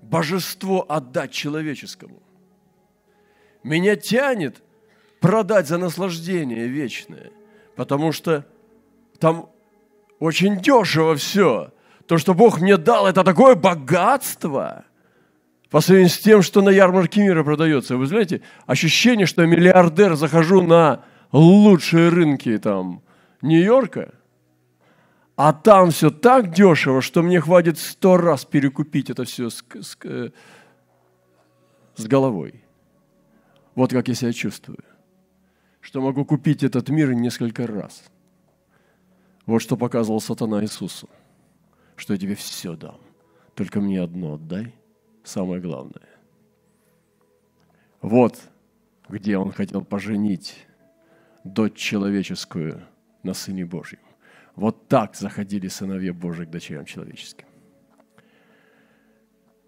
божество 0.00 0.86
отдать 0.88 1.32
человеческому. 1.32 2.22
Меня 3.62 3.94
тянет 3.94 4.62
продать 5.20 5.68
за 5.68 5.76
наслаждение 5.76 6.66
вечное, 6.66 7.30
потому 7.76 8.10
что 8.12 8.46
там 9.18 9.50
очень 10.18 10.62
дешево 10.62 11.14
все. 11.16 11.74
То, 12.06 12.16
что 12.16 12.32
Бог 12.32 12.58
мне 12.58 12.78
дал, 12.78 13.06
это 13.06 13.22
такое 13.22 13.54
богатство 13.54 14.86
по 15.68 15.82
сравнению 15.82 16.10
с 16.10 16.18
тем, 16.18 16.40
что 16.40 16.62
на 16.62 16.70
ярмарке 16.70 17.20
мира 17.22 17.44
продается. 17.44 17.98
Вы 17.98 18.06
знаете, 18.06 18.40
ощущение, 18.64 19.26
что 19.26 19.42
я 19.42 19.48
миллиардер, 19.48 20.14
захожу 20.14 20.62
на 20.62 21.04
лучшие 21.32 22.08
рынки 22.08 22.56
там 22.56 23.02
Нью-Йорка– 23.42 24.14
а 25.36 25.52
там 25.52 25.90
все 25.90 26.10
так 26.10 26.52
дешево, 26.52 27.02
что 27.02 27.22
мне 27.22 27.40
хватит 27.40 27.78
сто 27.78 28.16
раз 28.16 28.44
перекупить 28.44 29.10
это 29.10 29.24
все 29.24 29.50
с, 29.50 29.64
с, 29.80 29.96
э, 30.04 30.30
с 31.96 32.06
головой. 32.06 32.62
Вот 33.74 33.90
как 33.90 34.06
я 34.08 34.14
себя 34.14 34.32
чувствую. 34.32 34.78
Что 35.80 36.00
могу 36.00 36.24
купить 36.24 36.62
этот 36.62 36.88
мир 36.88 37.12
несколько 37.14 37.66
раз. 37.66 38.04
Вот 39.44 39.58
что 39.60 39.76
показывал 39.76 40.20
сатана 40.20 40.62
Иисусу. 40.62 41.08
Что 41.96 42.14
я 42.14 42.18
тебе 42.18 42.36
все 42.36 42.76
дам. 42.76 42.98
Только 43.54 43.80
мне 43.80 44.00
одно 44.00 44.34
отдай. 44.34 44.72
Самое 45.24 45.60
главное. 45.60 46.08
Вот, 48.00 48.38
где 49.08 49.36
он 49.36 49.50
хотел 49.50 49.82
поженить 49.82 50.66
дочь 51.42 51.74
человеческую 51.74 52.86
на 53.22 53.34
Сыне 53.34 53.64
Божьем. 53.64 54.03
Вот 54.56 54.88
так 54.88 55.16
заходили 55.16 55.68
сыновья 55.68 56.12
Божьи 56.12 56.44
к 56.44 56.50
дочерям 56.50 56.84
человеческим. 56.84 57.46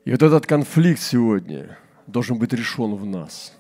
И 0.05 0.13
вот 0.13 0.23
этот 0.23 0.47
конфликт 0.47 1.01
сегодня 1.01 1.77
должен 2.07 2.39
быть 2.39 2.53
решен 2.53 2.95
в 2.95 3.05
нас. 3.05 3.57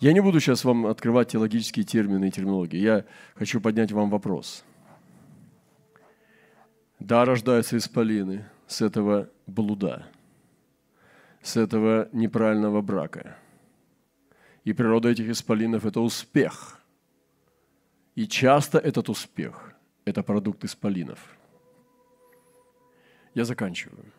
Я 0.00 0.12
не 0.12 0.20
буду 0.20 0.40
сейчас 0.40 0.64
вам 0.64 0.86
открывать 0.86 1.28
теологические 1.28 1.84
термины 1.84 2.28
и 2.28 2.30
терминологии. 2.30 2.78
Я 2.78 3.04
хочу 3.34 3.60
поднять 3.60 3.92
вам 3.92 4.10
вопрос. 4.10 4.64
Да, 6.98 7.24
рождаются 7.24 7.76
исполины 7.76 8.44
с 8.66 8.82
этого 8.82 9.30
блуда, 9.46 10.06
с 11.40 11.56
этого 11.56 12.08
неправильного 12.12 12.82
брака. 12.82 13.36
И 14.64 14.72
природа 14.72 15.10
этих 15.10 15.28
исполинов– 15.28 15.84
это 15.86 16.00
успех. 16.00 16.80
И 18.16 18.26
часто 18.26 18.78
этот 18.78 19.08
успех– 19.08 19.65
это 20.06 20.22
продукт 20.22 20.64
исполинов. 20.64 21.36
Я 23.34 23.44
заканчиваю. 23.44 24.12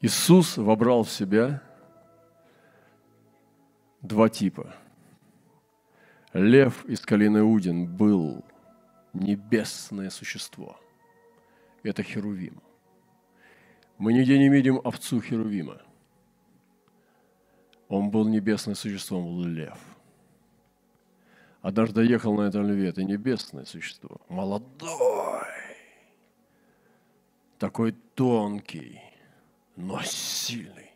Иисус 0.00 0.58
вобрал 0.58 1.02
в 1.04 1.10
себя 1.10 1.62
два 4.02 4.28
типа. 4.28 4.74
Лев 6.32 6.84
из 6.84 7.00
Калины 7.00 7.42
Удин 7.42 7.86
был 7.86 8.44
небесное 9.12 10.10
существо. 10.10 10.78
Это 11.82 12.02
Херувим. 12.02 12.62
Мы 13.98 14.12
нигде 14.12 14.38
не 14.38 14.48
видим 14.48 14.80
овцу 14.84 15.20
Херувима. 15.20 15.80
Он 17.88 18.10
был 18.10 18.28
небесным 18.28 18.74
существом, 18.74 19.24
был 19.24 19.44
лев. 19.44 19.78
Однажды 21.62 22.02
ехал 22.04 22.34
на 22.34 22.48
этом 22.48 22.66
льве, 22.66 22.88
это 22.88 23.04
небесное 23.04 23.64
существо, 23.64 24.20
молодой, 24.28 25.46
такой 27.56 27.92
тонкий, 28.14 29.00
но 29.76 30.02
сильный. 30.02 30.90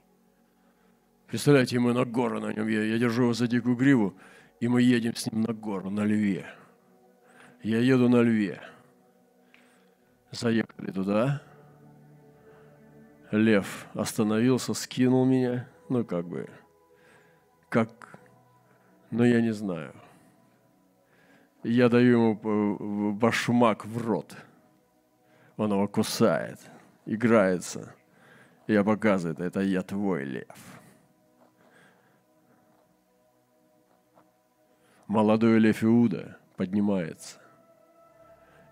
Представляете, 1.28 1.78
мы 1.78 1.92
на 1.92 2.04
гору 2.04 2.40
на 2.40 2.52
нем, 2.52 2.66
я, 2.66 2.82
я 2.82 2.98
держу 2.98 3.22
его 3.22 3.32
за 3.32 3.46
дикую 3.46 3.76
гриву, 3.76 4.16
и 4.58 4.66
мы 4.66 4.82
едем 4.82 5.14
с 5.14 5.30
ним 5.30 5.42
на 5.42 5.54
гору, 5.54 5.88
на 5.88 6.04
льве. 6.04 6.46
Я 7.62 7.78
еду 7.78 8.08
на 8.08 8.20
льве. 8.22 8.60
Заехали 10.32 10.90
туда. 10.90 11.42
Лев 13.30 13.86
остановился, 13.94 14.74
скинул 14.74 15.24
меня. 15.26 15.68
Ну, 15.88 16.04
как 16.04 16.26
бы, 16.26 16.48
как, 17.68 18.18
ну, 19.10 19.24
я 19.24 19.40
не 19.40 19.52
знаю. 19.52 19.94
Я 21.68 21.88
даю 21.88 22.36
ему 22.36 23.12
башмак 23.12 23.86
в 23.86 23.98
рот. 23.98 24.36
Он 25.56 25.72
его 25.72 25.88
кусает, 25.88 26.60
играется. 27.06 27.92
Я 28.68 28.84
показываю, 28.84 29.44
это 29.44 29.60
я 29.62 29.82
твой 29.82 30.22
лев. 30.22 30.80
Молодой 35.08 35.58
лев 35.58 35.82
Иуда 35.82 36.38
поднимается. 36.56 37.40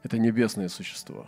Это 0.04 0.16
небесное 0.16 0.68
существо. 0.68 1.26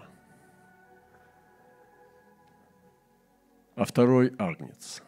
А 3.74 3.84
второй– 3.84 4.32
агнец. 4.38 5.02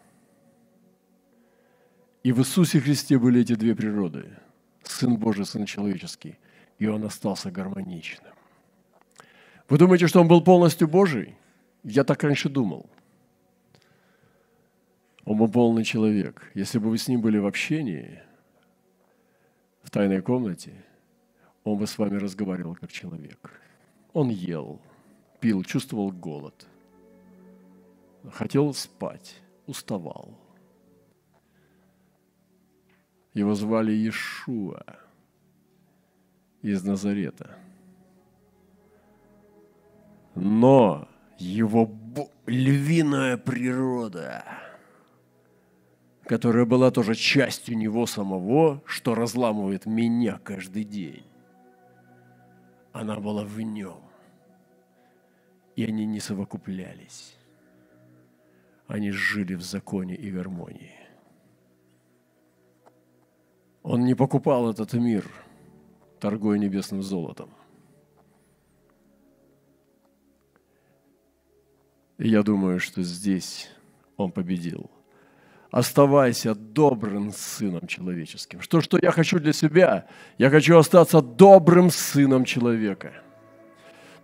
И 2.25 2.33
в 2.33 2.41
Иисусе 2.41 2.81
Христе 2.81 3.17
были 3.17 3.43
эти 3.43 3.55
две 3.55 3.77
природы– 3.77 4.37
Сын 4.89 5.17
Божий, 5.17 5.45
Сын 5.45 5.67
человеческий. 5.67 6.39
И 6.79 6.87
Он 6.87 7.05
остался 7.05 7.51
гармоничным. 7.51 8.33
Вы 9.69 9.79
думаете, 9.79 10.07
что 10.07 10.21
Он 10.21 10.29
был 10.29 10.43
полностью 10.43 10.89
Божий? 10.89 11.37
Я 11.83 12.05
так 12.05 12.23
раньше 12.23 12.49
думал– 12.49 12.89
он 15.29 15.37
был 15.37 15.49
полный 15.49 15.85
человек. 15.85 16.51
Если 16.55 16.79
бы 16.79 16.89
вы 16.89 16.97
с 16.97 17.07
ним 17.07 17.21
были 17.21 17.37
в 17.37 17.45
общении, 17.45 18.23
в 19.83 19.91
тайной 19.91 20.23
комнате, 20.23 20.87
он 21.65 21.77
бы 21.77 21.87
с 21.87 21.99
вами 21.99 22.17
разговаривал 22.17 22.75
как 22.75 22.91
человек. 22.91 23.61
Он 24.15 24.31
ел, 24.31 24.81
пил, 25.39 25.63
чувствовал 25.65 26.13
голод, 26.13 26.67
хотел 28.33 28.73
спать, 28.73 29.37
уставал. 29.67 30.33
Его 33.35 33.55
звали 33.55 33.93
Иешуа 33.93 34.83
из 36.63 36.83
Назарета. 36.85 37.57
Но 40.35 41.09
его 41.39 41.91
львиная 42.47 43.37
природа– 43.37 44.45
которая 46.29 46.67
была 46.67 46.91
тоже 46.91 47.15
частью 47.15 47.79
него 47.79 48.07
самого, 48.07 48.83
что 48.85 49.15
разламывает 49.15 49.87
меня 49.87 50.39
каждый 50.45 50.85
день. 50.85 51.25
Она 52.93 53.19
была 53.19 53.45
в 53.45 53.59
нем. 53.61 54.03
И 55.75 55.85
они 55.85 56.05
не 56.05 56.21
совокуплялись. 56.21 57.35
Они 58.89 59.11
жили 59.11 59.55
в 59.55 59.63
законе 59.63 60.15
и 60.15 60.31
гармонии. 60.31 60.95
Он 63.83 64.05
не 64.05 64.15
покупал 64.15 64.71
этот 64.71 64.93
мир, 64.93 65.25
торгуя 66.21 66.59
небесным 66.59 67.03
золотом. 67.03 67.51
И 72.19 72.29
я 72.29 72.43
думаю, 72.43 72.81
что 72.81 73.03
здесь 73.03 73.69
он 74.17 74.33
победил– 74.33 74.91
оставайся 75.71 76.55
добрым 76.55 77.33
сыном 77.33 77.87
человеческим. 77.87 78.61
Что, 78.61 78.81
что 78.81 78.99
я 79.01 79.11
хочу 79.11 79.39
для 79.39 79.53
себя? 79.53 80.07
Я 80.39 80.51
хочу 80.51 80.77
остаться 80.77 81.21
добрым 81.21 81.91
сыном 81.91 82.45
человека. 82.45 83.13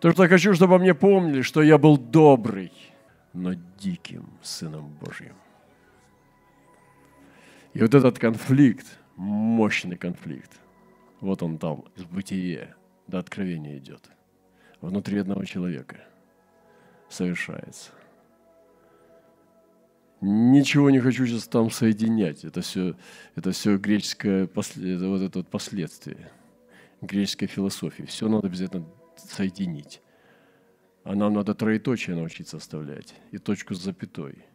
То, 0.00 0.10
что 0.12 0.22
я 0.22 0.28
хочу, 0.28 0.54
чтобы 0.54 0.78
мне 0.78 0.94
помнили, 0.94 1.42
что 1.42 1.62
я 1.62 1.78
был 1.78 1.96
добрый, 1.96 2.72
но 3.32 3.54
диким 3.78 4.28
сыном 4.42 4.88
Божьим. 5.00 5.34
И 7.72 7.80
вот 7.80 7.94
этот 7.94 8.18
конфликт, 8.18 8.86
мощный 9.16 9.96
конфликт, 9.96 10.50
вот 11.24 11.42
он 11.42 11.58
там, 11.58 11.84
в 11.96 12.14
бытие 12.14 12.74
до 13.06 13.18
откровения 13.18 13.78
идет, 13.78 14.10
внутри 14.80 15.18
одного 15.18 15.44
человека 15.44 15.96
совершается– 17.08 17.90
Ничего 20.26 20.88
не 20.88 21.00
хочу 21.00 21.26
сейчас 21.26 21.46
там 21.46 21.70
соединять. 21.70 22.46
Это 22.46 22.62
все, 22.62 22.96
это 23.34 23.52
все 23.52 23.76
греческое 23.76 24.44
это 24.44 25.08
вот 25.08 25.20
это 25.20 25.38
вот 25.40 25.48
последствие 25.48 26.30
греческой 27.02 27.46
философии. 27.46 28.04
Все 28.04 28.26
надо 28.26 28.46
обязательно 28.46 28.86
соединить. 29.16 30.00
А 31.02 31.14
нам 31.14 31.34
надо 31.34 31.54
троеточие 31.54 32.16
научиться 32.16 32.56
оставлять, 32.56 33.14
и 33.32 33.36
точку 33.36 33.74
с 33.74 33.82
запятой, 33.82 34.46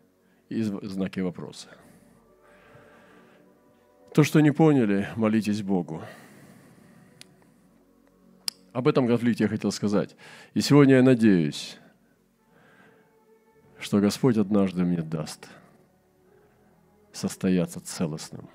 и 0.49 0.63
знаки 0.63 1.19
вопроса. 1.19 1.67
То, 4.15 4.23
что 4.23 4.39
не 4.39 4.49
поняли, 4.49 5.07
молитесь 5.15 5.61
Богу. 5.61 6.01
Об 8.79 8.87
этом 8.87 9.07
конфликте 9.07 9.43
я 9.43 9.49
хотел 9.49 9.73
сказать. 9.73 10.15
И 10.53 10.61
сегодня 10.61 10.95
я 10.95 11.03
надеюсь, 11.03 11.75
что 13.77 13.99
Господь 13.99 14.37
однажды 14.37 14.85
мне 14.85 15.01
даст– 15.01 15.49
состояться 17.11 17.81
целостным. 17.81 18.49